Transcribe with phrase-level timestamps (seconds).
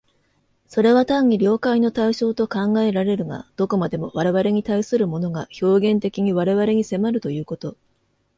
[0.67, 7.77] それは単に了解の対象と考えられるが、どこまでも我々に対するものが表現的に我々に迫るということ、